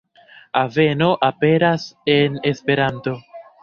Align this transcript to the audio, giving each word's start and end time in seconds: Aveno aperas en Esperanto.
Aveno 0.61 1.11
aperas 1.29 1.87
en 2.17 2.43
Esperanto. 2.57 3.19